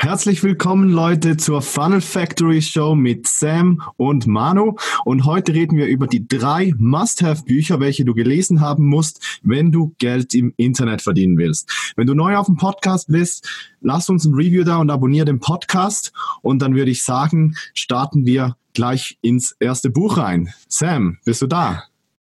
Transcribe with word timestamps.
Herzlich 0.00 0.44
willkommen 0.44 0.90
Leute 0.90 1.36
zur 1.36 1.60
Funnel 1.60 2.00
Factory 2.00 2.62
Show 2.62 2.94
mit 2.94 3.26
Sam 3.26 3.82
und 3.96 4.28
Manu. 4.28 4.76
Und 5.04 5.24
heute 5.24 5.52
reden 5.52 5.76
wir 5.76 5.86
über 5.86 6.06
die 6.06 6.28
drei 6.28 6.72
Must-Have-Bücher, 6.78 7.80
welche 7.80 8.04
du 8.04 8.14
gelesen 8.14 8.60
haben 8.60 8.86
musst, 8.86 9.40
wenn 9.42 9.72
du 9.72 9.96
Geld 9.98 10.34
im 10.36 10.54
Internet 10.56 11.02
verdienen 11.02 11.36
willst. 11.36 11.92
Wenn 11.96 12.06
du 12.06 12.14
neu 12.14 12.36
auf 12.36 12.46
dem 12.46 12.56
Podcast 12.56 13.08
bist, 13.08 13.74
lass 13.80 14.08
uns 14.08 14.24
ein 14.24 14.34
Review 14.34 14.62
da 14.62 14.76
und 14.76 14.88
abonniere 14.88 15.26
den 15.26 15.40
Podcast. 15.40 16.12
Und 16.42 16.62
dann 16.62 16.76
würde 16.76 16.92
ich 16.92 17.02
sagen, 17.02 17.56
starten 17.74 18.24
wir 18.24 18.56
gleich 18.74 19.18
ins 19.20 19.56
erste 19.58 19.90
Buch 19.90 20.16
rein. 20.16 20.54
Sam, 20.68 21.18
bist 21.24 21.42
du 21.42 21.48
da? 21.48 21.82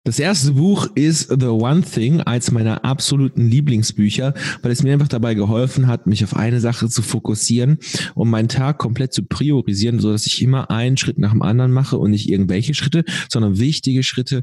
Das 0.04 0.18
erste 0.18 0.52
Buch 0.52 0.88
ist 0.94 1.28
The 1.28 1.48
One 1.48 1.82
Thing, 1.82 2.22
eins 2.22 2.50
meiner 2.50 2.86
absoluten 2.86 3.50
Lieblingsbücher, 3.50 4.32
weil 4.62 4.72
es 4.72 4.82
mir 4.82 4.94
einfach 4.94 5.08
dabei 5.08 5.34
geholfen 5.34 5.88
hat, 5.88 6.06
mich 6.06 6.24
auf 6.24 6.34
eine 6.34 6.58
Sache 6.58 6.88
zu 6.88 7.02
fokussieren 7.02 7.76
und 8.14 8.30
meinen 8.30 8.48
Tag 8.48 8.78
komplett 8.78 9.12
zu 9.12 9.24
priorisieren, 9.24 10.00
so 10.00 10.10
dass 10.10 10.24
ich 10.24 10.40
immer 10.40 10.70
einen 10.70 10.96
Schritt 10.96 11.18
nach 11.18 11.32
dem 11.32 11.42
anderen 11.42 11.70
mache 11.70 11.98
und 11.98 12.12
nicht 12.12 12.30
irgendwelche 12.30 12.72
Schritte, 12.72 13.04
sondern 13.28 13.58
wichtige 13.58 14.02
Schritte, 14.02 14.42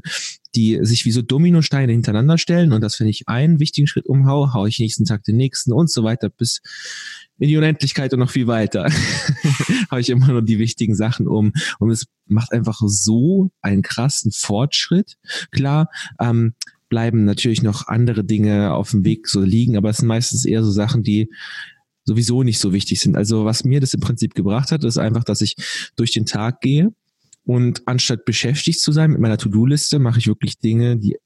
die 0.54 0.78
sich 0.82 1.04
wie 1.04 1.10
so 1.10 1.22
Dominosteine 1.22 1.90
hintereinander 1.90 2.38
stellen. 2.38 2.72
Und 2.72 2.80
dass 2.80 3.00
wenn 3.00 3.08
ich 3.08 3.26
einen 3.26 3.58
wichtigen 3.58 3.88
Schritt 3.88 4.06
umhau, 4.06 4.52
haue 4.54 4.68
ich 4.68 4.78
nächsten 4.78 5.06
Tag 5.06 5.24
den 5.24 5.36
nächsten 5.36 5.72
und 5.72 5.90
so 5.90 6.04
weiter 6.04 6.28
bis 6.28 6.60
in 7.38 7.48
die 7.48 7.56
Unendlichkeit 7.56 8.12
und 8.12 8.20
noch 8.20 8.30
viel 8.30 8.46
weiter. 8.46 8.84
Habe 9.90 10.00
ich 10.00 10.10
immer 10.10 10.28
nur 10.28 10.42
die 10.42 10.58
wichtigen 10.58 10.94
Sachen 10.94 11.28
um. 11.28 11.52
Und 11.78 11.90
es 11.90 12.06
macht 12.26 12.52
einfach 12.52 12.80
so 12.84 13.50
einen 13.62 13.82
krassen 13.82 14.32
Fortschritt. 14.32 15.16
Klar, 15.50 15.88
ähm, 16.20 16.54
bleiben 16.88 17.24
natürlich 17.24 17.62
noch 17.62 17.86
andere 17.86 18.24
Dinge 18.24 18.72
auf 18.72 18.90
dem 18.90 19.04
Weg 19.04 19.28
so 19.28 19.40
liegen, 19.40 19.76
aber 19.76 19.90
es 19.90 19.98
sind 19.98 20.08
meistens 20.08 20.44
eher 20.44 20.64
so 20.64 20.70
Sachen, 20.70 21.02
die 21.02 21.28
sowieso 22.04 22.42
nicht 22.42 22.58
so 22.58 22.72
wichtig 22.72 23.00
sind. 23.00 23.16
Also 23.16 23.44
was 23.44 23.64
mir 23.64 23.80
das 23.80 23.94
im 23.94 24.00
Prinzip 24.00 24.34
gebracht 24.34 24.72
hat, 24.72 24.82
ist 24.84 24.98
einfach, 24.98 25.24
dass 25.24 25.42
ich 25.42 25.54
durch 25.96 26.12
den 26.12 26.26
Tag 26.26 26.60
gehe 26.60 26.90
und 27.44 27.86
anstatt 27.86 28.24
beschäftigt 28.24 28.80
zu 28.80 28.92
sein 28.92 29.10
mit 29.10 29.20
meiner 29.20 29.38
To-Do-Liste, 29.38 29.98
mache 29.98 30.18
ich 30.18 30.26
wirklich 30.26 30.58
Dinge, 30.58 30.96
die 30.96 31.16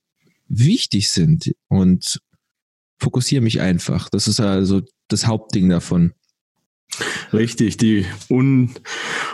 wichtig 0.49 1.11
sind 1.11 1.55
und 1.69 2.21
fokussiere 3.03 3.43
mich 3.43 3.61
einfach. 3.61 4.09
Das 4.09 4.29
ist 4.29 4.41
also 4.41 4.83
das 5.09 5.27
Hauptding 5.27 5.69
davon. 5.69 6.13
Richtig, 7.33 7.79
die 7.79 8.05
un, 8.29 8.71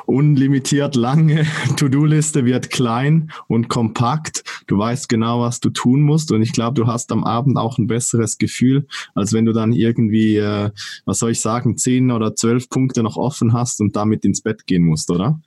unlimitiert 0.06 0.94
lange 0.94 1.44
To-Do-Liste 1.76 2.44
wird 2.44 2.70
klein 2.70 3.32
und 3.48 3.68
kompakt. 3.68 4.44
Du 4.68 4.78
weißt 4.78 5.08
genau, 5.08 5.40
was 5.40 5.58
du 5.58 5.70
tun 5.70 6.02
musst 6.02 6.30
und 6.30 6.40
ich 6.40 6.52
glaube, 6.52 6.80
du 6.80 6.86
hast 6.86 7.10
am 7.10 7.24
Abend 7.24 7.58
auch 7.58 7.78
ein 7.78 7.88
besseres 7.88 8.38
Gefühl, 8.38 8.86
als 9.14 9.32
wenn 9.32 9.44
du 9.44 9.52
dann 9.52 9.72
irgendwie, 9.72 10.36
äh, 10.36 10.70
was 11.04 11.18
soll 11.18 11.32
ich 11.32 11.40
sagen, 11.40 11.76
zehn 11.76 12.12
oder 12.12 12.36
zwölf 12.36 12.68
Punkte 12.68 13.02
noch 13.02 13.16
offen 13.16 13.52
hast 13.52 13.80
und 13.80 13.96
damit 13.96 14.24
ins 14.24 14.40
Bett 14.40 14.66
gehen 14.66 14.84
musst, 14.84 15.10
oder? 15.10 15.40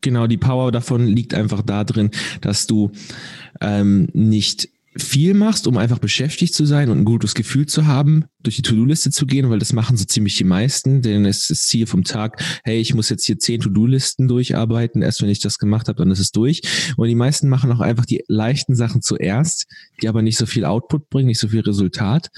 Genau, 0.00 0.26
die 0.26 0.38
Power 0.38 0.72
davon 0.72 1.06
liegt 1.06 1.34
einfach 1.34 1.62
da 1.62 1.84
drin, 1.84 2.10
dass 2.40 2.66
du 2.66 2.90
ähm, 3.60 4.08
nicht 4.14 4.70
viel 4.96 5.32
machst, 5.34 5.66
um 5.66 5.78
einfach 5.78 5.98
beschäftigt 5.98 6.54
zu 6.54 6.66
sein 6.66 6.90
und 6.90 6.98
ein 6.98 7.04
gutes 7.04 7.34
Gefühl 7.34 7.66
zu 7.66 7.86
haben, 7.86 8.24
durch 8.40 8.56
die 8.56 8.62
To-Do-Liste 8.62 9.10
zu 9.10 9.26
gehen, 9.26 9.48
weil 9.48 9.58
das 9.58 9.72
machen 9.72 9.96
so 9.96 10.04
ziemlich 10.04 10.36
die 10.36 10.44
meisten, 10.44 11.00
denn 11.00 11.24
es 11.24 11.48
ist 11.48 11.68
Ziel 11.68 11.86
vom 11.86 12.04
Tag, 12.04 12.42
hey, 12.64 12.78
ich 12.78 12.94
muss 12.94 13.08
jetzt 13.08 13.24
hier 13.24 13.38
zehn 13.38 13.60
To-Do-Listen 13.60 14.28
durcharbeiten, 14.28 15.00
erst 15.02 15.22
wenn 15.22 15.30
ich 15.30 15.40
das 15.40 15.58
gemacht 15.58 15.88
habe, 15.88 15.98
dann 15.98 16.10
ist 16.10 16.18
es 16.18 16.30
durch. 16.30 16.62
Und 16.96 17.08
die 17.08 17.14
meisten 17.14 17.48
machen 17.48 17.72
auch 17.72 17.80
einfach 17.80 18.04
die 18.04 18.24
leichten 18.28 18.74
Sachen 18.74 19.00
zuerst, 19.00 19.66
die 20.02 20.08
aber 20.08 20.22
nicht 20.22 20.36
so 20.36 20.46
viel 20.46 20.64
Output 20.64 21.08
bringen, 21.08 21.28
nicht 21.28 21.40
so 21.40 21.48
viel 21.48 21.60
Resultat. 21.60 22.28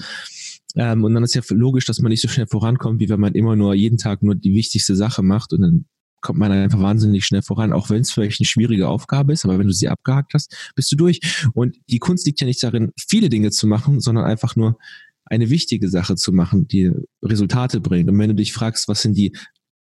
Ähm, 0.75 1.03
und 1.03 1.13
dann 1.13 1.23
ist 1.23 1.35
ja 1.35 1.41
logisch, 1.49 1.85
dass 1.85 1.99
man 1.99 2.09
nicht 2.09 2.21
so 2.21 2.27
schnell 2.27 2.47
vorankommt, 2.47 2.99
wie 2.99 3.09
wenn 3.09 3.19
man 3.19 3.33
immer 3.33 3.55
nur 3.55 3.73
jeden 3.73 3.97
Tag 3.97 4.23
nur 4.23 4.35
die 4.35 4.53
wichtigste 4.53 4.95
Sache 4.95 5.23
macht 5.23 5.53
und 5.53 5.61
dann 5.61 5.85
kommt 6.25 6.39
man 6.39 6.51
einfach 6.51 6.81
wahnsinnig 6.81 7.23
schnell 7.23 7.43
voran, 7.43 7.71
auch 7.71 7.91
wenn 7.91 8.01
es 8.01 8.11
vielleicht 8.11 8.41
eine 8.41 8.47
schwierige 8.47 8.87
Aufgabe 8.87 9.31
ist, 9.31 9.45
aber 9.45 9.59
wenn 9.59 9.67
du 9.67 9.73
sie 9.73 9.89
abgehakt 9.89 10.33
hast, 10.33 10.71
bist 10.75 10.91
du 10.91 10.95
durch. 10.95 11.21
Und 11.53 11.77
die 11.87 11.99
Kunst 11.99 12.25
liegt 12.25 12.41
ja 12.41 12.47
nicht 12.47 12.63
darin, 12.63 12.91
viele 12.97 13.29
Dinge 13.29 13.51
zu 13.51 13.67
machen, 13.67 13.99
sondern 13.99 14.25
einfach 14.25 14.55
nur 14.55 14.79
eine 15.25 15.51
wichtige 15.51 15.87
Sache 15.87 16.15
zu 16.15 16.31
machen, 16.31 16.67
die 16.67 16.91
Resultate 17.21 17.79
bringt. 17.79 18.09
Und 18.09 18.17
wenn 18.17 18.29
du 18.29 18.35
dich 18.35 18.53
fragst, 18.53 18.87
was 18.87 19.03
sind 19.03 19.15
die 19.15 19.35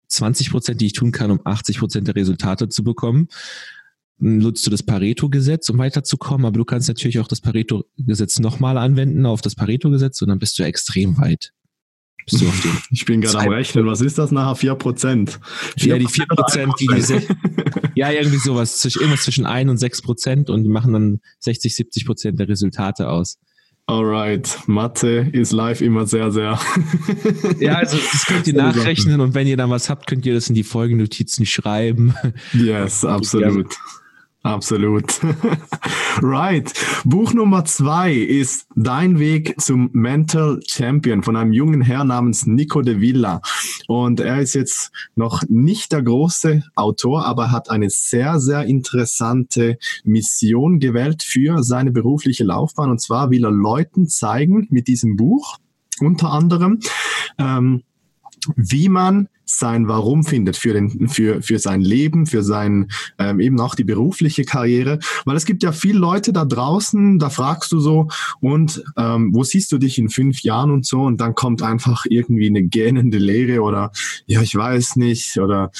20 0.08 0.50
Prozent, 0.50 0.80
die 0.80 0.86
ich 0.86 0.94
tun 0.94 1.12
kann, 1.12 1.30
um 1.30 1.40
80 1.44 1.78
Prozent 1.78 2.08
der 2.08 2.16
Resultate 2.16 2.70
zu 2.70 2.84
bekommen, 2.84 3.28
nutzt 4.16 4.66
du 4.66 4.70
das 4.70 4.82
Pareto-Gesetz, 4.82 5.68
um 5.68 5.76
weiterzukommen, 5.76 6.46
aber 6.46 6.56
du 6.56 6.64
kannst 6.64 6.88
natürlich 6.88 7.18
auch 7.18 7.28
das 7.28 7.42
Pareto-Gesetz 7.42 8.38
nochmal 8.38 8.78
anwenden 8.78 9.26
auf 9.26 9.42
das 9.42 9.54
Pareto-Gesetz 9.54 10.22
und 10.22 10.28
dann 10.28 10.38
bist 10.38 10.58
du 10.58 10.62
extrem 10.62 11.18
weit. 11.18 11.52
Bist 12.30 12.42
du 12.42 12.48
auf 12.48 12.60
den 12.60 12.78
ich 12.90 13.04
bin 13.04 13.20
gerade 13.20 13.38
am 13.38 13.48
Rechnen. 13.48 13.86
Was 13.86 14.00
ist 14.00 14.18
das 14.18 14.30
nachher? 14.30 14.54
4 14.54 14.74
Prozent? 14.74 15.40
Ja, 15.76 15.98
die 15.98 16.06
4 16.06 16.26
Prozent, 16.26 16.74
die 16.80 16.88
diese, 16.94 17.22
ja, 17.94 18.10
irgendwie 18.10 18.38
sowas, 18.38 18.84
irgendwas 18.84 19.22
zwischen 19.22 19.46
1 19.46 19.70
und 19.70 19.78
6 19.78 20.02
Prozent 20.02 20.50
und 20.50 20.64
die 20.64 20.68
machen 20.68 20.92
dann 20.92 21.20
60, 21.40 21.74
70 21.74 22.06
Prozent 22.06 22.38
der 22.40 22.48
Resultate 22.48 23.08
aus. 23.08 23.38
Alright, 23.86 24.56
Mathe 24.66 25.28
ist 25.32 25.50
live 25.50 25.80
immer 25.80 26.06
sehr, 26.06 26.30
sehr. 26.30 26.60
ja, 27.58 27.74
also 27.74 27.96
das 27.96 28.24
könnt 28.24 28.46
ihr 28.46 28.54
nachrechnen 28.54 29.20
und 29.20 29.34
wenn 29.34 29.48
ihr 29.48 29.56
dann 29.56 29.70
was 29.70 29.90
habt, 29.90 30.06
könnt 30.06 30.24
ihr 30.24 30.34
das 30.34 30.48
in 30.48 30.54
die 30.54 30.62
Folgennotizen 30.62 31.44
schreiben. 31.44 32.14
Yes, 32.52 33.04
absolut. 33.04 33.74
Absolut. 34.42 35.20
right. 36.22 36.72
Buch 37.04 37.34
Nummer 37.34 37.66
zwei 37.66 38.14
ist 38.14 38.66
Dein 38.74 39.18
Weg 39.18 39.60
zum 39.60 39.90
Mental 39.92 40.60
Champion 40.66 41.22
von 41.22 41.36
einem 41.36 41.52
jungen 41.52 41.82
Herr 41.82 42.04
namens 42.04 42.46
Nico 42.46 42.80
de 42.80 43.02
Villa. 43.02 43.42
Und 43.86 44.18
er 44.20 44.40
ist 44.40 44.54
jetzt 44.54 44.92
noch 45.14 45.42
nicht 45.48 45.92
der 45.92 46.02
große 46.02 46.62
Autor, 46.74 47.26
aber 47.26 47.50
hat 47.50 47.68
eine 47.68 47.90
sehr, 47.90 48.40
sehr 48.40 48.64
interessante 48.64 49.76
Mission 50.04 50.80
gewählt 50.80 51.22
für 51.22 51.62
seine 51.62 51.90
berufliche 51.90 52.44
Laufbahn. 52.44 52.90
Und 52.90 53.02
zwar 53.02 53.30
will 53.30 53.44
er 53.44 53.50
Leuten 53.50 54.08
zeigen 54.08 54.66
mit 54.70 54.88
diesem 54.88 55.16
Buch, 55.16 55.58
unter 56.00 56.32
anderem, 56.32 56.80
ähm, 57.36 57.82
wie 58.56 58.88
man 58.88 59.28
sein 59.44 59.88
Warum 59.88 60.24
findet 60.24 60.56
für, 60.56 60.72
den, 60.72 61.08
für, 61.08 61.42
für 61.42 61.58
sein 61.58 61.80
Leben, 61.80 62.26
für 62.26 62.42
sein 62.42 62.88
ähm, 63.18 63.40
eben 63.40 63.60
auch 63.60 63.74
die 63.74 63.84
berufliche 63.84 64.44
Karriere. 64.44 65.00
Weil 65.24 65.36
es 65.36 65.44
gibt 65.44 65.62
ja 65.62 65.72
viele 65.72 65.98
Leute 65.98 66.32
da 66.32 66.44
draußen, 66.44 67.18
da 67.18 67.30
fragst 67.30 67.72
du 67.72 67.80
so, 67.80 68.08
und 68.40 68.82
ähm, 68.96 69.30
wo 69.34 69.42
siehst 69.42 69.72
du 69.72 69.78
dich 69.78 69.98
in 69.98 70.08
fünf 70.08 70.42
Jahren 70.42 70.70
und 70.70 70.86
so, 70.86 71.02
und 71.02 71.20
dann 71.20 71.34
kommt 71.34 71.62
einfach 71.62 72.06
irgendwie 72.08 72.46
eine 72.46 72.62
gähnende 72.62 73.18
Lehre 73.18 73.62
oder 73.62 73.90
ja, 74.26 74.40
ich 74.40 74.54
weiß 74.54 74.96
nicht, 74.96 75.38
oder 75.38 75.72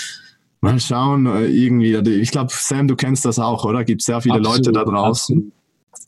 mal 0.60 0.78
schauen, 0.80 1.26
äh, 1.26 1.46
irgendwie. 1.46 1.94
Ich 2.20 2.30
glaube, 2.30 2.52
Sam, 2.52 2.88
du 2.88 2.96
kennst 2.96 3.24
das 3.24 3.38
auch, 3.38 3.64
oder? 3.64 3.84
Gibt 3.84 4.02
sehr 4.02 4.20
viele 4.20 4.36
absolut, 4.36 4.58
Leute 4.58 4.72
da 4.72 4.84
draußen. 4.84 5.36
Absolut. 5.36 5.52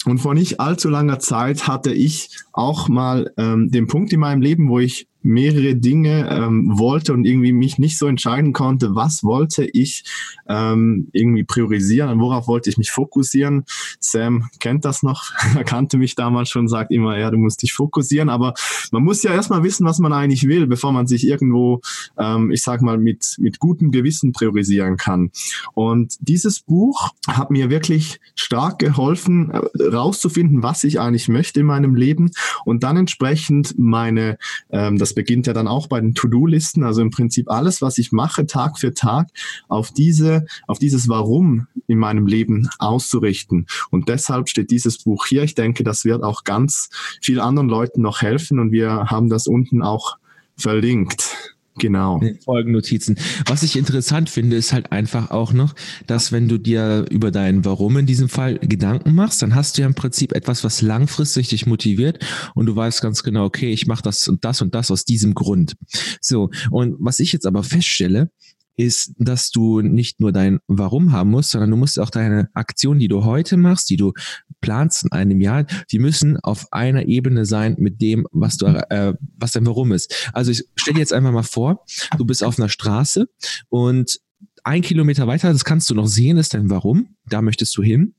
Und 0.04 0.18
vor 0.18 0.34
nicht 0.34 0.60
allzu 0.60 0.88
langer 0.88 1.20
Zeit 1.20 1.68
hatte 1.68 1.92
ich 1.92 2.30
auch 2.52 2.88
mal 2.88 3.32
ähm, 3.36 3.70
den 3.70 3.86
Punkt 3.86 4.12
in 4.12 4.20
meinem 4.20 4.42
Leben, 4.42 4.68
wo 4.68 4.78
ich 4.78 5.06
mehrere 5.22 5.76
Dinge 5.76 6.28
ähm, 6.30 6.78
wollte 6.78 7.12
und 7.12 7.24
irgendwie 7.24 7.52
mich 7.52 7.78
nicht 7.78 7.98
so 7.98 8.06
entscheiden 8.06 8.52
konnte, 8.52 8.94
was 8.94 9.22
wollte 9.24 9.64
ich 9.64 10.04
ähm, 10.48 11.08
irgendwie 11.12 11.44
priorisieren 11.44 12.20
worauf 12.22 12.48
wollte 12.48 12.70
ich 12.70 12.78
mich 12.78 12.90
fokussieren. 12.90 13.64
Sam 14.00 14.48
kennt 14.60 14.84
das 14.84 15.02
noch, 15.02 15.24
er 15.56 15.64
kannte 15.64 15.98
mich 15.98 16.14
damals 16.14 16.48
schon, 16.48 16.68
sagt 16.68 16.90
immer, 16.90 17.18
ja, 17.18 17.30
du 17.30 17.36
musst 17.36 17.62
dich 17.62 17.74
fokussieren, 17.74 18.30
aber 18.30 18.54
man 18.90 19.04
muss 19.04 19.22
ja 19.22 19.32
erstmal 19.32 19.62
wissen, 19.62 19.84
was 19.84 19.98
man 19.98 20.12
eigentlich 20.12 20.46
will, 20.46 20.66
bevor 20.66 20.92
man 20.92 21.06
sich 21.06 21.26
irgendwo, 21.26 21.80
ähm, 22.18 22.50
ich 22.50 22.62
sag 22.62 22.80
mal, 22.80 22.96
mit, 22.96 23.36
mit 23.38 23.58
gutem 23.58 23.90
Gewissen 23.90 24.32
priorisieren 24.32 24.96
kann. 24.96 25.30
Und 25.74 26.16
dieses 26.20 26.60
Buch 26.60 27.10
hat 27.26 27.50
mir 27.50 27.68
wirklich 27.68 28.20
stark 28.34 28.78
geholfen, 28.78 29.50
äh, 29.50 29.82
rauszufinden, 29.82 30.62
was 30.62 30.84
ich 30.84 31.00
eigentlich 31.00 31.28
möchte 31.28 31.60
in 31.60 31.66
meinem 31.66 31.94
Leben 31.94 32.30
und 32.64 32.82
dann 32.82 32.96
entsprechend 32.96 33.78
meine, 33.78 34.38
ähm, 34.70 34.98
das 34.98 35.11
beginnt 35.14 35.46
ja 35.46 35.52
dann 35.52 35.68
auch 35.68 35.86
bei 35.86 36.00
den 36.00 36.14
To-Do-Listen, 36.14 36.84
also 36.84 37.02
im 37.02 37.10
Prinzip 37.10 37.50
alles, 37.50 37.82
was 37.82 37.98
ich 37.98 38.12
mache 38.12 38.46
Tag 38.46 38.78
für 38.78 38.94
Tag, 38.94 39.28
auf 39.68 39.90
diese, 39.90 40.46
auf 40.66 40.78
dieses 40.78 41.08
Warum 41.08 41.66
in 41.86 41.98
meinem 41.98 42.26
Leben 42.26 42.68
auszurichten. 42.78 43.66
Und 43.90 44.08
deshalb 44.08 44.48
steht 44.48 44.70
dieses 44.70 44.98
Buch 44.98 45.26
hier. 45.26 45.42
Ich 45.42 45.54
denke, 45.54 45.84
das 45.84 46.04
wird 46.04 46.22
auch 46.22 46.44
ganz 46.44 46.90
vielen 47.20 47.40
anderen 47.40 47.68
Leuten 47.68 48.02
noch 48.02 48.22
helfen 48.22 48.58
und 48.58 48.72
wir 48.72 49.10
haben 49.10 49.28
das 49.28 49.46
unten 49.46 49.82
auch 49.82 50.16
verlinkt. 50.56 51.56
Genau. 51.78 52.16
In 52.16 52.26
den 52.26 52.40
Folgennotizen. 52.40 53.16
Was 53.46 53.62
ich 53.62 53.76
interessant 53.76 54.28
finde, 54.28 54.56
ist 54.56 54.72
halt 54.72 54.92
einfach 54.92 55.30
auch 55.30 55.52
noch, 55.52 55.74
dass 56.06 56.30
wenn 56.30 56.48
du 56.48 56.58
dir 56.58 57.06
über 57.10 57.30
dein 57.30 57.64
Warum 57.64 57.96
in 57.96 58.06
diesem 58.06 58.28
Fall 58.28 58.58
Gedanken 58.58 59.14
machst, 59.14 59.40
dann 59.40 59.54
hast 59.54 59.76
du 59.76 59.82
ja 59.82 59.86
im 59.86 59.94
Prinzip 59.94 60.32
etwas, 60.32 60.64
was 60.64 60.82
langfristig 60.82 61.48
dich 61.48 61.66
motiviert 61.66 62.18
und 62.54 62.66
du 62.66 62.76
weißt 62.76 63.00
ganz 63.00 63.22
genau, 63.22 63.44
okay, 63.44 63.72
ich 63.72 63.86
mache 63.86 64.02
das 64.02 64.28
und 64.28 64.44
das 64.44 64.60
und 64.60 64.74
das 64.74 64.90
aus 64.90 65.04
diesem 65.04 65.34
Grund. 65.34 65.74
So, 66.20 66.50
und 66.70 66.96
was 66.98 67.20
ich 67.20 67.32
jetzt 67.32 67.46
aber 67.46 67.62
feststelle, 67.62 68.30
ist, 68.76 69.12
dass 69.18 69.50
du 69.50 69.80
nicht 69.80 70.20
nur 70.20 70.32
dein 70.32 70.60
Warum 70.66 71.12
haben 71.12 71.30
musst, 71.30 71.50
sondern 71.50 71.70
du 71.70 71.76
musst 71.76 71.98
auch 71.98 72.10
deine 72.10 72.48
Aktionen, 72.54 73.00
die 73.00 73.08
du 73.08 73.24
heute 73.24 73.56
machst, 73.56 73.90
die 73.90 73.96
du 73.96 74.12
planst 74.60 75.04
in 75.04 75.12
einem 75.12 75.40
Jahr, 75.40 75.64
die 75.90 75.98
müssen 75.98 76.38
auf 76.38 76.72
einer 76.72 77.06
Ebene 77.06 77.44
sein 77.44 77.76
mit 77.78 78.00
dem, 78.00 78.26
was 78.32 78.56
du, 78.56 78.66
äh, 78.66 79.14
was 79.36 79.52
dein 79.52 79.66
Warum 79.66 79.92
ist. 79.92 80.30
Also 80.32 80.50
ich 80.50 80.64
stell 80.76 80.94
dir 80.94 81.00
jetzt 81.00 81.12
einfach 81.12 81.32
mal 81.32 81.42
vor, 81.42 81.84
du 82.16 82.24
bist 82.24 82.42
auf 82.42 82.58
einer 82.58 82.68
Straße 82.68 83.28
und 83.68 84.20
ein 84.64 84.82
Kilometer 84.82 85.26
weiter, 85.26 85.52
das 85.52 85.64
kannst 85.64 85.90
du 85.90 85.94
noch 85.94 86.06
sehen, 86.06 86.36
ist 86.36 86.54
dein 86.54 86.70
Warum. 86.70 87.16
Da 87.26 87.42
möchtest 87.42 87.76
du 87.76 87.82
hin. 87.82 88.14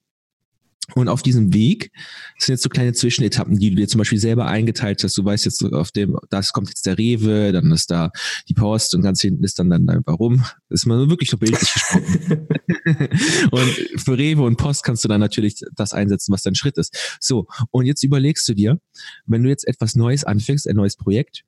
Und 0.95 1.07
auf 1.07 1.23
diesem 1.23 1.53
Weg 1.53 1.91
sind 2.37 2.53
jetzt 2.53 2.63
so 2.63 2.69
kleine 2.69 2.93
Zwischenetappen, 2.93 3.57
die 3.57 3.69
du 3.69 3.77
dir 3.77 3.87
zum 3.87 3.99
Beispiel 3.99 4.19
selber 4.19 4.47
eingeteilt 4.47 5.03
hast. 5.03 5.17
Du 5.17 5.23
weißt 5.23 5.45
jetzt 5.45 5.63
auf 5.63 5.91
dem, 5.91 6.17
das 6.29 6.51
kommt 6.51 6.67
jetzt 6.69 6.85
der 6.85 6.97
Rewe, 6.97 7.51
dann 7.53 7.71
ist 7.71 7.89
da 7.89 8.11
die 8.49 8.53
Post 8.53 8.93
und 8.93 9.01
ganz 9.01 9.21
hinten 9.21 9.43
ist 9.43 9.57
dann 9.59 9.69
dann 9.69 9.87
dein 9.87 10.01
Warum. 10.05 10.43
Das 10.69 10.81
ist 10.81 10.85
mal 10.85 11.09
wirklich 11.09 11.29
so 11.29 11.37
bildlich 11.37 11.71
gesprochen. 11.71 12.47
und 13.51 14.01
für 14.01 14.17
Rewe 14.17 14.43
und 14.43 14.57
Post 14.57 14.83
kannst 14.83 15.03
du 15.03 15.07
dann 15.07 15.21
natürlich 15.21 15.61
das 15.73 15.93
einsetzen, 15.93 16.33
was 16.33 16.43
dein 16.43 16.55
Schritt 16.55 16.77
ist. 16.77 17.17
So. 17.19 17.47
Und 17.71 17.85
jetzt 17.85 18.03
überlegst 18.03 18.47
du 18.49 18.53
dir, 18.53 18.79
wenn 19.25 19.41
du 19.41 19.49
jetzt 19.49 19.67
etwas 19.67 19.95
Neues 19.95 20.25
anfängst, 20.25 20.67
ein 20.67 20.75
neues 20.75 20.97
Projekt, 20.97 21.45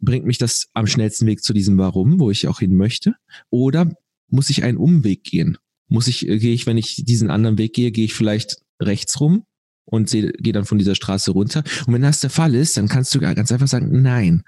bringt 0.00 0.26
mich 0.26 0.38
das 0.38 0.66
am 0.74 0.86
schnellsten 0.86 1.26
Weg 1.26 1.42
zu 1.42 1.52
diesem 1.52 1.78
Warum, 1.78 2.18
wo 2.18 2.30
ich 2.30 2.48
auch 2.48 2.58
hin 2.58 2.74
möchte? 2.74 3.14
Oder 3.50 3.96
muss 4.28 4.50
ich 4.50 4.64
einen 4.64 4.78
Umweg 4.78 5.22
gehen? 5.22 5.58
Muss 5.86 6.08
ich, 6.08 6.20
gehe 6.20 6.52
ich, 6.52 6.66
wenn 6.66 6.76
ich 6.76 7.04
diesen 7.04 7.30
anderen 7.30 7.58
Weg 7.58 7.74
gehe, 7.74 7.92
gehe 7.92 8.06
ich 8.06 8.14
vielleicht 8.14 8.63
rechts 8.80 9.20
rum 9.20 9.44
und 9.84 10.10
gehe 10.10 10.52
dann 10.52 10.64
von 10.64 10.78
dieser 10.78 10.94
Straße 10.94 11.30
runter. 11.30 11.62
Und 11.86 11.94
wenn 11.94 12.02
das 12.02 12.20
der 12.20 12.30
Fall 12.30 12.54
ist, 12.54 12.76
dann 12.76 12.88
kannst 12.88 13.14
du 13.14 13.20
ganz 13.20 13.52
einfach 13.52 13.68
sagen, 13.68 14.02
nein. 14.02 14.42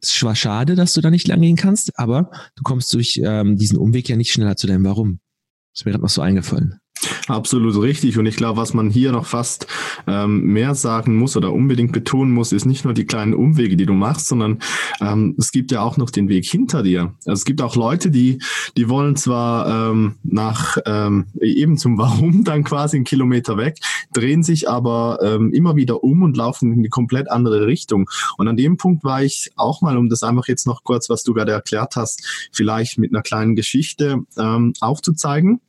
Es 0.00 0.20
war 0.24 0.34
schade, 0.34 0.74
dass 0.74 0.94
du 0.94 1.00
da 1.00 1.10
nicht 1.10 1.28
lang 1.28 1.40
gehen 1.40 1.56
kannst, 1.56 1.96
aber 1.96 2.30
du 2.56 2.62
kommst 2.64 2.92
durch 2.92 3.20
ähm, 3.22 3.56
diesen 3.56 3.78
Umweg 3.78 4.08
ja 4.08 4.16
nicht 4.16 4.32
schneller 4.32 4.56
zu 4.56 4.66
deinem 4.66 4.84
Warum. 4.84 5.20
Das 5.72 5.80
ist 5.80 5.84
mir 5.84 5.92
gerade 5.92 6.02
noch 6.02 6.10
so 6.10 6.22
eingefallen. 6.22 6.81
Absolut 7.28 7.80
richtig. 7.80 8.18
Und 8.18 8.26
ich 8.26 8.36
glaube, 8.36 8.56
was 8.56 8.74
man 8.74 8.90
hier 8.90 9.12
noch 9.12 9.26
fast 9.26 9.66
ähm, 10.06 10.44
mehr 10.44 10.74
sagen 10.74 11.16
muss 11.16 11.36
oder 11.36 11.52
unbedingt 11.52 11.92
betonen 11.92 12.32
muss, 12.32 12.52
ist 12.52 12.64
nicht 12.64 12.84
nur 12.84 12.94
die 12.94 13.04
kleinen 13.04 13.34
Umwege, 13.34 13.76
die 13.76 13.86
du 13.86 13.92
machst, 13.92 14.28
sondern 14.28 14.58
ähm, 15.00 15.34
es 15.38 15.52
gibt 15.52 15.72
ja 15.72 15.82
auch 15.82 15.96
noch 15.96 16.10
den 16.10 16.28
Weg 16.28 16.44
hinter 16.44 16.82
dir. 16.82 17.14
Also 17.26 17.32
es 17.32 17.44
gibt 17.44 17.62
auch 17.62 17.76
Leute, 17.76 18.10
die, 18.10 18.40
die 18.76 18.88
wollen 18.88 19.16
zwar 19.16 19.90
ähm, 19.90 20.16
nach 20.22 20.78
ähm, 20.86 21.26
eben 21.40 21.76
zum 21.76 21.98
Warum 21.98 22.44
dann 22.44 22.64
quasi 22.64 22.96
einen 22.96 23.04
Kilometer 23.04 23.56
weg, 23.56 23.78
drehen 24.12 24.42
sich 24.42 24.68
aber 24.68 25.18
ähm, 25.22 25.52
immer 25.52 25.76
wieder 25.76 26.02
um 26.04 26.22
und 26.22 26.36
laufen 26.36 26.72
in 26.72 26.78
eine 26.80 26.88
komplett 26.88 27.30
andere 27.30 27.66
Richtung. 27.66 28.08
Und 28.36 28.48
an 28.48 28.56
dem 28.56 28.76
Punkt 28.76 29.04
war 29.04 29.22
ich 29.22 29.50
auch 29.56 29.82
mal, 29.82 29.96
um 29.96 30.08
das 30.08 30.22
einfach 30.22 30.48
jetzt 30.48 30.66
noch 30.66 30.84
kurz, 30.84 31.08
was 31.08 31.22
du 31.22 31.34
gerade 31.34 31.52
erklärt 31.52 31.96
hast, 31.96 32.48
vielleicht 32.52 32.98
mit 32.98 33.12
einer 33.12 33.22
kleinen 33.22 33.56
Geschichte 33.56 34.24
ähm, 34.38 34.72
aufzuzeigen. 34.80 35.60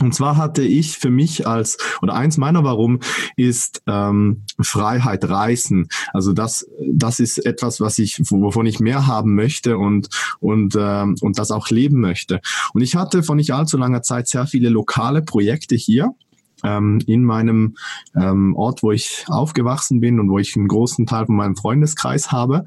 Und 0.00 0.14
zwar 0.14 0.36
hatte 0.36 0.62
ich 0.62 0.98
für 0.98 1.10
mich 1.10 1.46
als, 1.46 1.78
oder 2.02 2.14
eins 2.14 2.36
meiner 2.36 2.64
Warum 2.64 3.00
ist 3.36 3.82
ähm, 3.86 4.42
Freiheit 4.60 5.28
reisen. 5.28 5.88
Also 6.12 6.34
das, 6.34 6.68
das 6.92 7.18
ist 7.18 7.38
etwas, 7.38 7.80
was 7.80 7.98
ich, 7.98 8.20
wovon 8.30 8.66
ich 8.66 8.78
mehr 8.78 9.06
haben 9.06 9.34
möchte 9.34 9.78
und, 9.78 10.08
und, 10.40 10.76
ähm, 10.78 11.16
und 11.20 11.38
das 11.38 11.50
auch 11.50 11.70
leben 11.70 12.00
möchte. 12.00 12.40
Und 12.74 12.82
ich 12.82 12.94
hatte 12.94 13.22
vor 13.22 13.36
nicht 13.36 13.54
allzu 13.54 13.78
langer 13.78 14.02
Zeit 14.02 14.28
sehr 14.28 14.46
viele 14.46 14.68
lokale 14.68 15.22
Projekte 15.22 15.76
hier 15.76 16.14
ähm, 16.62 17.00
in 17.06 17.24
meinem 17.24 17.76
ähm, 18.14 18.54
Ort, 18.54 18.82
wo 18.82 18.92
ich 18.92 19.24
aufgewachsen 19.28 20.00
bin 20.00 20.20
und 20.20 20.28
wo 20.28 20.38
ich 20.38 20.56
einen 20.56 20.68
großen 20.68 21.06
Teil 21.06 21.26
von 21.26 21.36
meinem 21.36 21.56
Freundeskreis 21.56 22.32
habe. 22.32 22.64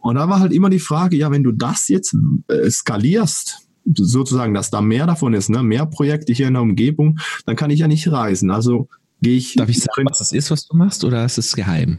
Und 0.00 0.16
da 0.16 0.28
war 0.28 0.40
halt 0.40 0.52
immer 0.52 0.70
die 0.70 0.78
Frage, 0.78 1.16
ja, 1.16 1.30
wenn 1.30 1.42
du 1.42 1.52
das 1.52 1.88
jetzt 1.88 2.16
äh, 2.48 2.70
skalierst, 2.70 3.65
sozusagen, 3.94 4.54
dass 4.54 4.70
da 4.70 4.80
mehr 4.80 5.06
davon 5.06 5.34
ist, 5.34 5.48
ne? 5.48 5.62
mehr 5.62 5.86
Projekte 5.86 6.32
hier 6.32 6.48
in 6.48 6.54
der 6.54 6.62
Umgebung, 6.62 7.18
dann 7.44 7.56
kann 7.56 7.70
ich 7.70 7.80
ja 7.80 7.88
nicht 7.88 8.10
reisen. 8.10 8.50
Also 8.50 8.88
gehe 9.22 9.36
ich. 9.36 9.54
Darf 9.54 9.68
ich 9.68 9.80
sagen, 9.80 10.08
was 10.08 10.18
das 10.18 10.32
ist, 10.32 10.50
was 10.50 10.66
du 10.66 10.76
machst, 10.76 11.04
oder 11.04 11.24
ist 11.24 11.38
es 11.38 11.54
geheim? 11.54 11.98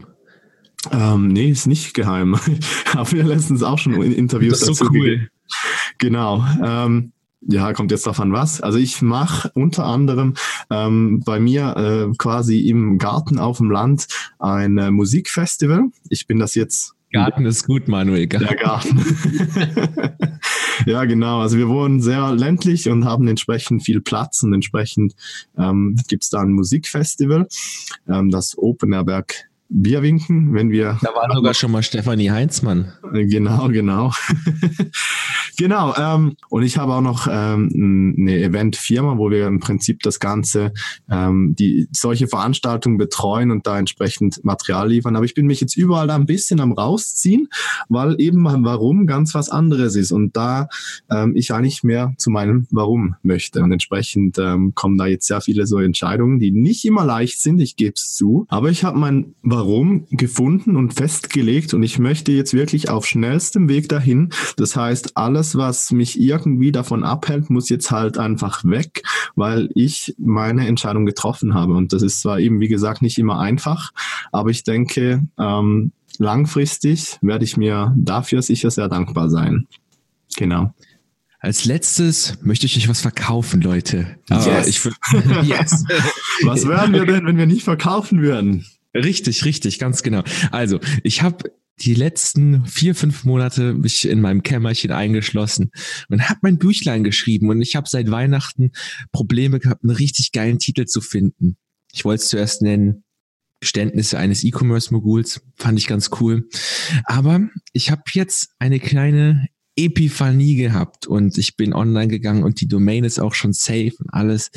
Ähm, 0.92 1.28
nee, 1.28 1.50
ist 1.50 1.66
nicht 1.66 1.94
geheim. 1.94 2.36
Haben 2.94 3.12
wir 3.12 3.24
letztens 3.24 3.62
auch 3.62 3.78
schon 3.78 4.00
Interviews 4.02 4.60
das 4.60 4.68
ist 4.68 4.78
so 4.78 4.86
cool. 4.86 4.92
Gegeben. 4.92 5.28
Genau. 5.98 6.44
Ähm, 6.62 7.12
ja, 7.40 7.72
kommt 7.72 7.90
jetzt 7.90 8.06
davon 8.06 8.32
was. 8.32 8.60
Also 8.60 8.78
ich 8.78 9.00
mache 9.02 9.50
unter 9.54 9.84
anderem 9.84 10.34
ähm, 10.70 11.22
bei 11.24 11.40
mir 11.40 11.76
äh, 11.76 12.16
quasi 12.16 12.68
im 12.68 12.98
Garten 12.98 13.38
auf 13.38 13.58
dem 13.58 13.70
Land 13.70 14.08
ein 14.38 14.78
äh, 14.78 14.90
Musikfestival. 14.90 15.84
Ich 16.08 16.26
bin 16.26 16.38
das 16.38 16.54
jetzt. 16.54 16.94
Garten 17.12 17.46
ist 17.46 17.66
gut, 17.66 17.88
Manuel. 17.88 18.26
Garten. 18.26 18.46
Der 18.46 18.56
Garten. 18.56 19.00
ja, 20.86 21.04
genau. 21.04 21.40
Also 21.40 21.56
wir 21.58 21.68
wohnen 21.68 22.00
sehr 22.00 22.32
ländlich 22.32 22.88
und 22.88 23.04
haben 23.04 23.28
entsprechend 23.28 23.84
viel 23.84 24.00
Platz 24.00 24.42
und 24.42 24.52
entsprechend 24.52 25.14
ähm, 25.56 25.96
gibt 26.08 26.24
es 26.24 26.30
da 26.30 26.40
ein 26.40 26.52
Musikfestival, 26.52 27.48
ähm, 28.08 28.30
das 28.30 28.56
Open 28.56 28.92
Airberg 28.92 29.47
Bierwinken, 29.70 30.54
wenn 30.54 30.70
wir. 30.70 30.98
Da 31.02 31.10
war 31.14 31.30
sogar 31.34 31.52
schon 31.52 31.70
mal 31.70 31.82
Stefanie 31.82 32.30
Heinzmann. 32.30 32.92
Genau, 33.12 33.68
genau. 33.68 34.12
genau. 35.58 35.94
Ähm, 35.94 36.36
und 36.48 36.62
ich 36.62 36.78
habe 36.78 36.94
auch 36.94 37.02
noch 37.02 37.28
ähm, 37.30 38.14
eine 38.18 38.38
Eventfirma, 38.38 39.18
wo 39.18 39.30
wir 39.30 39.46
im 39.46 39.60
Prinzip 39.60 40.02
das 40.02 40.20
Ganze, 40.20 40.72
ähm, 41.10 41.54
die 41.58 41.86
solche 41.92 42.28
Veranstaltungen 42.28 42.96
betreuen 42.96 43.50
und 43.50 43.66
da 43.66 43.78
entsprechend 43.78 44.42
Material 44.42 44.88
liefern. 44.88 45.16
Aber 45.16 45.26
ich 45.26 45.34
bin 45.34 45.46
mich 45.46 45.60
jetzt 45.60 45.76
überall 45.76 46.06
da 46.06 46.14
ein 46.14 46.26
bisschen 46.26 46.60
am 46.60 46.72
rausziehen, 46.72 47.48
weil 47.90 48.18
eben 48.18 48.40
mein 48.40 48.64
Warum 48.64 49.06
ganz 49.06 49.34
was 49.34 49.50
anderes 49.50 49.96
ist 49.96 50.12
und 50.12 50.34
da 50.34 50.68
ähm, 51.10 51.36
ich 51.36 51.52
eigentlich 51.52 51.84
mehr 51.84 52.14
zu 52.16 52.30
meinem 52.30 52.66
Warum 52.70 53.16
möchte. 53.22 53.62
Und 53.62 53.72
entsprechend 53.72 54.38
ähm, 54.38 54.74
kommen 54.74 54.96
da 54.96 55.04
jetzt 55.04 55.26
sehr 55.26 55.42
viele 55.42 55.66
so 55.66 55.78
Entscheidungen, 55.78 56.38
die 56.38 56.52
nicht 56.52 56.86
immer 56.86 57.04
leicht 57.04 57.38
sind, 57.42 57.60
ich 57.60 57.76
gebe 57.76 57.92
es 57.96 58.14
zu. 58.14 58.46
Aber 58.48 58.70
ich 58.70 58.82
habe 58.82 58.98
mein 58.98 59.34
Warum 59.42 59.57
Warum 59.58 60.06
gefunden 60.12 60.76
und 60.76 60.94
festgelegt 60.94 61.74
und 61.74 61.82
ich 61.82 61.98
möchte 61.98 62.30
jetzt 62.30 62.54
wirklich 62.54 62.90
auf 62.90 63.06
schnellstem 63.06 63.68
Weg 63.68 63.88
dahin. 63.88 64.30
Das 64.56 64.76
heißt, 64.76 65.16
alles, 65.16 65.56
was 65.56 65.90
mich 65.90 66.20
irgendwie 66.20 66.70
davon 66.70 67.02
abhält, 67.02 67.50
muss 67.50 67.68
jetzt 67.68 67.90
halt 67.90 68.18
einfach 68.18 68.64
weg, 68.64 69.02
weil 69.34 69.68
ich 69.74 70.14
meine 70.16 70.68
Entscheidung 70.68 71.06
getroffen 71.06 71.54
habe. 71.54 71.72
Und 71.72 71.92
das 71.92 72.02
ist 72.02 72.20
zwar 72.20 72.38
eben, 72.38 72.60
wie 72.60 72.68
gesagt, 72.68 73.02
nicht 73.02 73.18
immer 73.18 73.40
einfach, 73.40 73.90
aber 74.30 74.50
ich 74.50 74.62
denke, 74.62 75.26
ähm, 75.40 75.90
langfristig 76.18 77.18
werde 77.20 77.44
ich 77.44 77.56
mir 77.56 77.92
dafür 77.96 78.42
sicher 78.42 78.70
sehr 78.70 78.88
dankbar 78.88 79.28
sein. 79.28 79.66
Genau. 80.36 80.72
Als 81.40 81.64
letztes 81.64 82.38
möchte 82.42 82.66
ich 82.66 82.76
euch 82.76 82.88
was 82.88 83.00
verkaufen, 83.00 83.60
Leute. 83.60 84.18
Yes. 84.30 84.68
Ich, 84.68 84.84
yes. 85.42 85.84
was 86.44 86.68
wären 86.68 86.92
wir 86.92 87.06
denn, 87.06 87.26
wenn 87.26 87.38
wir 87.38 87.46
nicht 87.46 87.64
verkaufen 87.64 88.22
würden? 88.22 88.64
Richtig, 88.94 89.44
richtig, 89.44 89.78
ganz 89.78 90.02
genau. 90.02 90.22
Also, 90.50 90.80
ich 91.02 91.22
habe 91.22 91.52
die 91.80 91.94
letzten 91.94 92.66
vier, 92.66 92.94
fünf 92.94 93.24
Monate 93.24 93.74
mich 93.74 94.08
in 94.08 94.20
meinem 94.20 94.42
Kämmerchen 94.42 94.90
eingeschlossen 94.90 95.70
und 96.08 96.28
habe 96.28 96.40
mein 96.42 96.58
Büchlein 96.58 97.04
geschrieben 97.04 97.50
und 97.50 97.62
ich 97.62 97.76
habe 97.76 97.88
seit 97.88 98.10
Weihnachten 98.10 98.72
Probleme 99.12 99.60
gehabt, 99.60 99.84
einen 99.84 99.94
richtig 99.94 100.32
geilen 100.32 100.58
Titel 100.58 100.86
zu 100.86 101.00
finden. 101.00 101.56
Ich 101.92 102.04
wollte 102.04 102.22
es 102.22 102.28
zuerst 102.30 102.62
nennen 102.62 103.04
Geständnisse 103.60 104.18
eines 104.18 104.44
E-Commerce-Moguls, 104.44 105.40
fand 105.56 105.78
ich 105.78 105.86
ganz 105.86 106.10
cool. 106.20 106.48
Aber 107.04 107.48
ich 107.72 107.90
habe 107.90 108.02
jetzt 108.12 108.50
eine 108.58 108.78
kleine 108.78 109.48
Epiphanie 109.76 110.56
gehabt 110.56 111.06
und 111.06 111.38
ich 111.38 111.56
bin 111.56 111.72
online 111.72 112.08
gegangen 112.08 112.44
und 112.44 112.60
die 112.60 112.68
Domain 112.68 113.04
ist 113.04 113.20
auch 113.20 113.34
schon 113.34 113.52
safe 113.52 113.94
und 113.98 114.12
alles. 114.12 114.50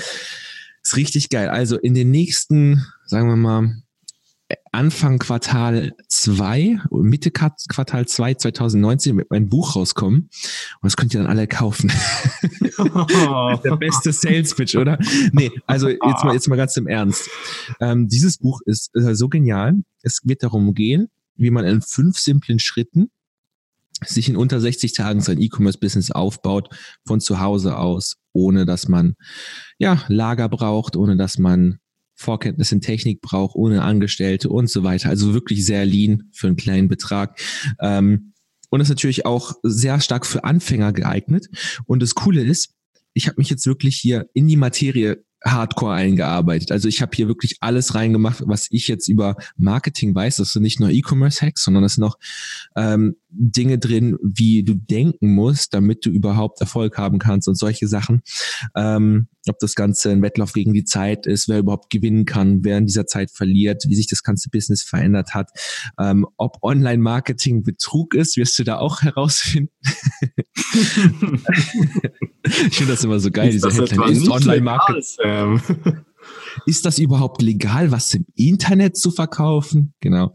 Ist 0.83 0.97
richtig 0.97 1.29
geil. 1.29 1.49
Also 1.49 1.77
in 1.77 1.93
den 1.93 2.09
nächsten, 2.09 2.83
sagen 3.05 3.27
wir 3.27 3.35
mal, 3.35 3.75
Anfang 4.71 5.19
Quartal 5.19 5.93
2, 6.07 6.79
Mitte 6.91 7.31
Quartal 7.31 8.07
2 8.07 8.33
2019 8.35 9.15
mit 9.15 9.29
meinem 9.29 9.49
Buch 9.49 9.75
rauskommen. 9.75 10.21
Und 10.21 10.83
das 10.83 10.95
könnt 10.95 11.13
ihr 11.13 11.19
dann 11.19 11.29
alle 11.29 11.47
kaufen. 11.47 11.91
Oh. 12.77 13.55
Der 13.63 13.75
beste 13.75 14.13
Sales 14.13 14.55
Pitch, 14.55 14.75
oder? 14.75 14.97
Nee, 15.33 15.51
also 15.67 15.89
jetzt 15.89 16.23
mal, 16.23 16.33
jetzt 16.33 16.47
mal 16.47 16.55
ganz 16.55 16.77
im 16.77 16.87
Ernst. 16.87 17.29
Ähm, 17.79 18.07
dieses 18.07 18.37
Buch 18.37 18.61
ist 18.65 18.95
äh, 18.95 19.13
so 19.15 19.29
genial. 19.29 19.75
Es 20.03 20.21
wird 20.23 20.43
darum 20.43 20.73
gehen, 20.73 21.09
wie 21.35 21.51
man 21.51 21.65
in 21.65 21.81
fünf 21.81 22.17
simplen 22.17 22.59
Schritten 22.59 23.11
sich 24.05 24.29
in 24.29 24.37
unter 24.37 24.59
60 24.59 24.93
Tagen 24.93 25.21
sein 25.21 25.39
E-Commerce-Business 25.39 26.11
aufbaut, 26.11 26.69
von 27.05 27.19
zu 27.19 27.39
Hause 27.39 27.77
aus, 27.77 28.17
ohne 28.33 28.65
dass 28.65 28.87
man 28.87 29.15
ja 29.77 30.03
Lager 30.07 30.49
braucht, 30.49 30.95
ohne 30.95 31.17
dass 31.17 31.37
man 31.37 31.80
Vorkenntnisse 32.21 32.75
in 32.75 32.81
Technik 32.81 33.21
braucht, 33.21 33.55
ohne 33.55 33.81
Angestellte 33.81 34.49
und 34.49 34.69
so 34.69 34.83
weiter. 34.83 35.09
Also 35.09 35.33
wirklich 35.33 35.65
sehr 35.65 35.85
lean 35.85 36.29
für 36.31 36.47
einen 36.47 36.55
kleinen 36.55 36.87
Betrag. 36.87 37.39
Ähm, 37.79 38.33
und 38.69 38.79
ist 38.79 38.89
natürlich 38.89 39.25
auch 39.25 39.53
sehr 39.63 39.99
stark 39.99 40.25
für 40.25 40.45
Anfänger 40.45 40.93
geeignet. 40.93 41.47
Und 41.85 42.01
das 42.01 42.15
Coole 42.15 42.41
ist, 42.41 42.73
ich 43.13 43.27
habe 43.27 43.35
mich 43.37 43.49
jetzt 43.49 43.65
wirklich 43.65 43.97
hier 43.97 44.29
in 44.33 44.47
die 44.47 44.55
Materie 44.55 45.25
hardcore 45.43 45.93
eingearbeitet. 45.93 46.71
Also 46.71 46.87
ich 46.87 47.01
habe 47.01 47.15
hier 47.15 47.27
wirklich 47.27 47.57
alles 47.61 47.95
reingemacht, 47.95 48.43
was 48.45 48.67
ich 48.69 48.87
jetzt 48.87 49.07
über 49.07 49.35
Marketing 49.57 50.13
weiß. 50.13 50.37
Das 50.37 50.53
sind 50.53 50.63
nicht 50.63 50.79
nur 50.79 50.89
E-Commerce-Hacks, 50.89 51.63
sondern 51.63 51.83
es 51.83 51.95
sind 51.95 52.03
noch 52.03 52.17
ähm, 52.75 53.15
Dinge 53.29 53.79
drin, 53.79 54.17
wie 54.21 54.63
du 54.63 54.75
denken 54.75 55.33
musst, 55.33 55.73
damit 55.73 56.05
du 56.05 56.09
überhaupt 56.09 56.59
Erfolg 56.61 56.97
haben 56.97 57.17
kannst 57.17 57.47
und 57.47 57.55
solche 57.55 57.87
Sachen. 57.87 58.21
Ähm, 58.75 59.27
ob 59.47 59.57
das 59.59 59.73
Ganze 59.73 60.11
ein 60.11 60.21
Wettlauf 60.21 60.53
gegen 60.53 60.73
die 60.73 60.83
Zeit 60.83 61.25
ist, 61.25 61.49
wer 61.49 61.59
überhaupt 61.59 61.89
gewinnen 61.89 62.25
kann, 62.25 62.63
wer 62.63 62.77
in 62.77 62.85
dieser 62.85 63.07
Zeit 63.07 63.31
verliert, 63.31 63.85
wie 63.87 63.95
sich 63.95 64.07
das 64.07 64.21
ganze 64.23 64.49
Business 64.49 64.83
verändert 64.83 65.33
hat, 65.33 65.49
ähm, 65.99 66.27
ob 66.37 66.61
Online-Marketing 66.61 67.63
Betrug 67.63 68.13
ist, 68.13 68.37
wirst 68.37 68.59
du 68.59 68.63
da 68.63 68.77
auch 68.77 69.01
herausfinden. 69.03 69.71
ich 72.43 72.77
finde 72.77 72.93
das 72.93 73.03
immer 73.03 73.19
so 73.19 73.31
geil, 73.31 73.49
ist 73.49 73.65
diese 73.65 73.81
Headline. 73.81 74.11
Ist 74.11 74.29
Online-Marketing. 74.29 75.01
Ist 76.65 76.85
das 76.85 76.99
überhaupt 76.99 77.41
legal, 77.41 77.91
was 77.91 78.13
im 78.13 78.25
Internet 78.35 78.97
zu 78.97 79.11
verkaufen? 79.11 79.93
Genau. 79.99 80.33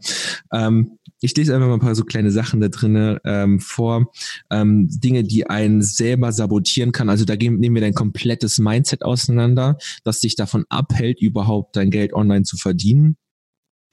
Ähm, 0.51 0.97
ich 1.21 1.35
lese 1.35 1.55
einfach 1.55 1.67
mal 1.67 1.75
ein 1.75 1.79
paar 1.79 1.95
so 1.95 2.03
kleine 2.03 2.31
Sachen 2.31 2.59
da 2.59 2.67
drinnen 2.67 3.17
ähm, 3.25 3.59
vor. 3.59 4.11
Ähm, 4.51 4.87
Dinge, 4.89 5.23
die 5.23 5.49
einen 5.49 5.81
selber 5.81 6.31
sabotieren 6.31 6.91
kann. 6.91 7.09
Also 7.09 7.25
da 7.25 7.35
nehmen 7.35 7.73
wir 7.73 7.81
dein 7.81 7.93
komplettes 7.93 8.59
Mindset 8.59 9.03
auseinander, 9.03 9.77
das 10.03 10.19
dich 10.19 10.35
davon 10.35 10.65
abhält, 10.69 11.21
überhaupt 11.21 11.75
dein 11.75 11.89
Geld 11.89 12.13
online 12.13 12.43
zu 12.43 12.57
verdienen. 12.57 13.17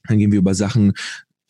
Dann 0.07 0.19
gehen 0.19 0.33
wir 0.33 0.39
über 0.39 0.55
Sachen 0.55 0.93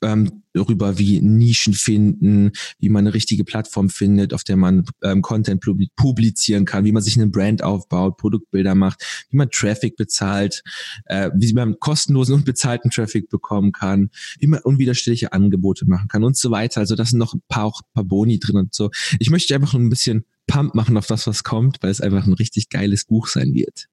ähm, 0.02 0.42
darüber, 0.52 0.98
wie 0.98 1.20
Nischen 1.20 1.74
finden, 1.74 2.52
wie 2.78 2.88
man 2.88 3.06
eine 3.06 3.14
richtige 3.14 3.44
Plattform 3.44 3.88
findet, 3.90 4.32
auf 4.32 4.44
der 4.44 4.56
man 4.56 4.84
ähm, 5.02 5.22
Content 5.22 5.62
publizieren 5.96 6.64
kann, 6.64 6.84
wie 6.84 6.92
man 6.92 7.02
sich 7.02 7.18
einen 7.18 7.32
Brand 7.32 7.62
aufbaut, 7.62 8.16
Produktbilder 8.16 8.74
macht, 8.74 9.26
wie 9.30 9.36
man 9.36 9.50
Traffic 9.50 9.96
bezahlt, 9.96 10.62
äh, 11.06 11.30
wie 11.34 11.52
man 11.52 11.78
kostenlosen 11.80 12.34
und 12.34 12.44
bezahlten 12.44 12.90
Traffic 12.90 13.28
bekommen 13.28 13.72
kann, 13.72 14.10
wie 14.38 14.46
man 14.46 14.60
unwiderstehliche 14.60 15.32
Angebote 15.32 15.86
machen 15.86 16.08
kann 16.08 16.24
und 16.24 16.36
so 16.36 16.50
weiter. 16.50 16.80
Also 16.80 16.94
das 16.94 17.10
sind 17.10 17.18
noch 17.18 17.34
ein 17.34 17.42
paar, 17.48 17.64
auch 17.64 17.80
ein 17.80 17.92
paar 17.94 18.04
Boni 18.04 18.38
drin 18.38 18.56
und 18.56 18.74
so. 18.74 18.90
Ich 19.18 19.30
möchte 19.30 19.54
einfach 19.54 19.74
ein 19.74 19.90
bisschen 19.90 20.24
Pump 20.46 20.74
machen 20.74 20.96
auf 20.96 21.06
das, 21.06 21.26
was 21.26 21.42
kommt, 21.42 21.78
weil 21.82 21.90
es 21.90 22.00
einfach 22.00 22.26
ein 22.26 22.34
richtig 22.34 22.68
geiles 22.68 23.04
Buch 23.06 23.28
sein 23.28 23.54
wird. 23.54 23.86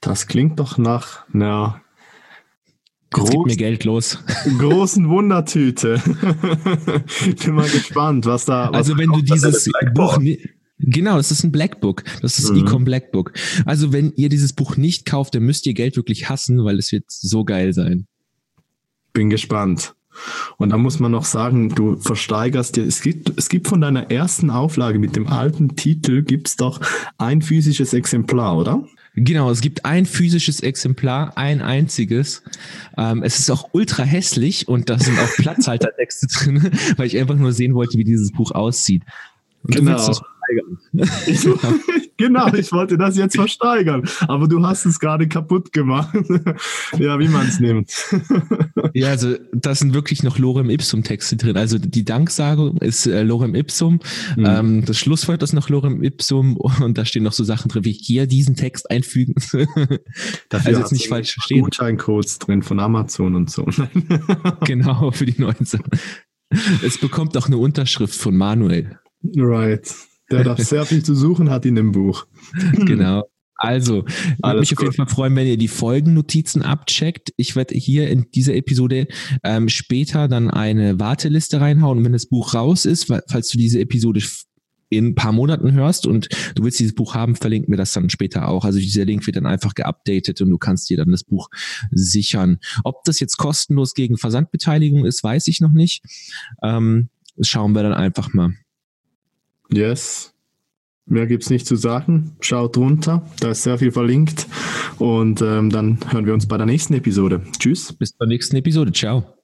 Das 0.00 0.26
klingt 0.26 0.58
doch 0.58 0.78
nach 0.78 1.28
einer 1.32 1.82
Groß, 3.10 3.30
gibt 3.30 3.46
mir 3.46 3.56
Geld 3.56 3.84
los. 3.84 4.18
Großen 4.58 5.08
Wundertüte. 5.08 6.00
Bin 7.44 7.54
mal 7.54 7.68
gespannt, 7.68 8.26
was 8.26 8.44
da. 8.44 8.68
Was 8.68 8.76
also 8.76 8.98
wenn 8.98 9.10
du 9.10 9.20
dieses 9.20 9.68
Buch, 9.94 10.20
genau, 10.78 11.16
das 11.16 11.32
ist 11.32 11.42
ein 11.42 11.50
Blackbook. 11.50 12.04
Das 12.22 12.38
ist 12.38 12.52
mhm. 12.52 12.58
Ecom 12.58 12.84
Blackbook. 12.84 13.32
Also 13.64 13.92
wenn 13.92 14.12
ihr 14.14 14.28
dieses 14.28 14.52
Buch 14.52 14.76
nicht 14.76 15.06
kauft, 15.06 15.34
dann 15.34 15.42
müsst 15.42 15.66
ihr 15.66 15.74
Geld 15.74 15.96
wirklich 15.96 16.28
hassen, 16.28 16.64
weil 16.64 16.78
es 16.78 16.92
wird 16.92 17.04
so 17.08 17.44
geil 17.44 17.72
sein. 17.72 18.06
Bin 19.12 19.28
gespannt. 19.28 19.94
Und 20.58 20.70
da 20.70 20.78
muss 20.78 21.00
man 21.00 21.12
noch 21.12 21.24
sagen, 21.24 21.70
du 21.70 21.96
versteigerst 21.96 22.76
dir, 22.76 22.84
es 22.84 23.00
gibt, 23.00 23.32
es 23.36 23.48
gibt 23.48 23.68
von 23.68 23.80
deiner 23.80 24.10
ersten 24.10 24.50
Auflage 24.50 24.98
mit 24.98 25.16
dem 25.16 25.26
alten 25.26 25.76
Titel, 25.76 26.22
gibt's 26.22 26.56
doch 26.56 26.80
ein 27.18 27.42
physisches 27.42 27.92
Exemplar, 27.92 28.56
oder? 28.56 28.84
Genau, 29.14 29.50
es 29.50 29.60
gibt 29.60 29.84
ein 29.84 30.06
physisches 30.06 30.60
Exemplar, 30.60 31.36
ein 31.36 31.62
einziges. 31.62 32.42
Ähm, 32.96 33.22
es 33.22 33.38
ist 33.38 33.50
auch 33.50 33.68
ultra 33.72 34.04
hässlich 34.04 34.68
und 34.68 34.88
da 34.88 34.98
sind 34.98 35.18
auch 35.18 35.28
Platzhaltertexte 35.36 36.28
drin, 36.28 36.70
weil 36.96 37.06
ich 37.06 37.18
einfach 37.18 37.34
nur 37.34 37.52
sehen 37.52 37.74
wollte, 37.74 37.98
wie 37.98 38.04
dieses 38.04 38.30
Buch 38.32 38.52
aussieht. 38.52 39.02
Und 39.62 39.74
genau. 39.74 40.10
Ich, 41.26 41.40
genau, 42.20 42.52
ich 42.54 42.72
wollte 42.72 42.96
das 42.96 43.16
jetzt 43.16 43.36
versteigern, 43.36 44.08
aber 44.28 44.48
du 44.48 44.64
hast 44.64 44.86
es 44.86 45.00
gerade 45.00 45.28
kaputt 45.28 45.72
gemacht. 45.72 46.14
ja, 46.98 47.18
wie 47.18 47.28
man 47.28 47.46
es 47.46 47.60
nimmt. 47.60 47.92
ja, 48.94 49.08
also 49.08 49.36
da 49.52 49.74
sind 49.74 49.94
wirklich 49.94 50.22
noch 50.22 50.38
Lorem 50.38 50.70
Ipsum 50.70 51.02
Texte 51.02 51.36
drin. 51.36 51.56
Also 51.56 51.78
die 51.78 52.04
Danksagung 52.04 52.78
ist 52.78 53.06
äh, 53.06 53.22
Lorem 53.22 53.54
Ipsum, 53.54 54.00
mhm. 54.36 54.44
ähm, 54.46 54.84
das 54.84 54.98
Schlusswort 54.98 55.42
ist 55.42 55.52
noch 55.52 55.68
Lorem 55.68 56.02
Ipsum 56.02 56.56
und 56.80 56.98
da 56.98 57.04
stehen 57.04 57.22
noch 57.22 57.32
so 57.32 57.44
Sachen 57.44 57.68
drin 57.68 57.84
wie 57.84 57.92
hier 57.92 58.26
diesen 58.26 58.56
Text 58.56 58.90
einfügen. 58.90 59.34
Dafür 60.48 60.68
also 60.68 60.80
jetzt 60.80 60.92
nicht 60.92 61.08
falsch 61.08 61.34
verstehen. 61.34 61.62
Gutscheincodes 61.62 62.38
drin 62.38 62.62
von 62.62 62.80
Amazon 62.80 63.34
und 63.34 63.50
so. 63.50 63.66
genau, 64.64 65.10
für 65.10 65.26
die 65.26 65.40
19. 65.40 65.80
Es 66.84 66.98
bekommt 66.98 67.36
auch 67.36 67.46
eine 67.46 67.58
Unterschrift 67.58 68.14
von 68.14 68.36
Manuel. 68.36 68.98
Right. 69.36 69.94
Der 70.30 70.44
darf 70.44 70.58
sehr 70.60 70.84
viel 70.86 71.02
zu 71.02 71.14
suchen 71.14 71.50
hat 71.50 71.66
in 71.66 71.74
dem 71.74 71.92
Buch. 71.92 72.26
Genau. 72.72 73.24
Also, 73.62 74.06
würde 74.42 74.60
mich 74.60 74.72
auf 74.72 74.82
jeden 74.82 74.94
Fall 74.94 75.06
freuen, 75.06 75.36
wenn 75.36 75.46
ihr 75.46 75.58
die 75.58 75.68
Folgennotizen 75.68 76.62
abcheckt. 76.62 77.34
Ich 77.36 77.56
werde 77.56 77.74
hier 77.74 78.08
in 78.08 78.30
dieser 78.34 78.54
Episode 78.54 79.06
ähm, 79.44 79.68
später 79.68 80.28
dann 80.28 80.50
eine 80.50 80.98
Warteliste 80.98 81.60
reinhauen. 81.60 82.02
wenn 82.02 82.12
das 82.12 82.24
Buch 82.24 82.54
raus 82.54 82.86
ist, 82.86 83.04
falls 83.04 83.48
du 83.50 83.58
diese 83.58 83.78
Episode 83.78 84.22
in 84.88 85.08
ein 85.08 85.14
paar 85.14 85.32
Monaten 85.32 85.72
hörst 85.72 86.06
und 86.06 86.28
du 86.54 86.64
willst 86.64 86.80
dieses 86.80 86.94
Buch 86.94 87.14
haben, 87.14 87.36
verlinken 87.36 87.70
wir 87.70 87.76
das 87.76 87.92
dann 87.92 88.08
später 88.10 88.48
auch. 88.48 88.64
Also 88.64 88.78
dieser 88.78 89.04
Link 89.04 89.26
wird 89.26 89.36
dann 89.36 89.46
einfach 89.46 89.74
geupdatet 89.74 90.40
und 90.40 90.50
du 90.50 90.56
kannst 90.56 90.88
dir 90.88 90.96
dann 90.96 91.10
das 91.10 91.24
Buch 91.24 91.48
sichern. 91.90 92.58
Ob 92.82 93.04
das 93.04 93.20
jetzt 93.20 93.36
kostenlos 93.36 93.94
gegen 93.94 94.16
Versandbeteiligung 94.16 95.04
ist, 95.04 95.22
weiß 95.22 95.46
ich 95.48 95.60
noch 95.60 95.72
nicht. 95.72 96.02
Ähm, 96.62 97.10
schauen 97.40 97.72
wir 97.72 97.82
dann 97.82 97.94
einfach 97.94 98.32
mal. 98.32 98.54
Yes. 99.72 100.34
Mehr 101.06 101.26
gibt 101.26 101.42
es 101.42 101.50
nicht 101.50 101.66
zu 101.66 101.74
sagen. 101.76 102.36
Schaut 102.40 102.76
runter, 102.76 103.26
da 103.40 103.50
ist 103.50 103.64
sehr 103.64 103.78
viel 103.78 103.90
verlinkt. 103.90 104.46
Und 104.98 105.42
ähm, 105.42 105.70
dann 105.70 105.98
hören 106.10 106.26
wir 106.26 106.34
uns 106.34 106.46
bei 106.46 106.56
der 106.56 106.66
nächsten 106.66 106.94
Episode. 106.94 107.42
Tschüss. 107.58 107.92
Bis 107.92 108.16
zur 108.16 108.26
nächsten 108.26 108.56
Episode. 108.56 108.92
Ciao. 108.92 109.39